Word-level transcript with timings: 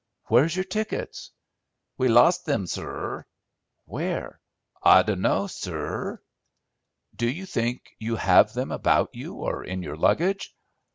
"Where's 0.29 0.55
your 0.55 0.65
tickets?" 0.65 1.29
"We 1.95 2.07
lost 2.07 2.45
thim, 2.45 2.65
sur." 2.65 3.23
"Where?" 3.85 4.39
"I 4.81 5.03
dunno, 5.03 5.45
sur." 5.45 6.23
"Do 7.15 7.29
you 7.29 7.45
think 7.45 7.95
you 7.99 8.15
have 8.15 8.53
them 8.53 8.71
about 8.71 9.13
you 9.13 9.35
or 9.35 9.63
in 9.63 9.83
your 9.83 9.95
luggage?" 9.97 10.55